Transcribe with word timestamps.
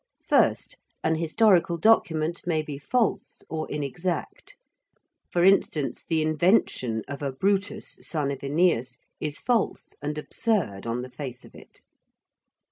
First, 0.27 0.77
an 1.03 1.13
historical 1.13 1.77
document 1.77 2.41
may 2.47 2.63
be 2.63 2.79
false, 2.79 3.43
or 3.51 3.69
inexact; 3.69 4.55
for 5.31 5.43
instance, 5.43 6.03
the 6.03 6.23
invention 6.23 7.03
of 7.07 7.21
a 7.21 7.31
Brutus, 7.31 7.99
son 8.01 8.31
of 8.31 8.39
Æneas, 8.39 8.97
is 9.19 9.37
false 9.37 9.93
and 10.01 10.17
absurd 10.17 10.87
on 10.87 11.03
the 11.03 11.11
face 11.11 11.45
of 11.45 11.53
it. 11.53 11.81